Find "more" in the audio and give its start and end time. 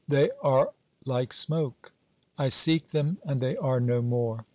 4.01-4.47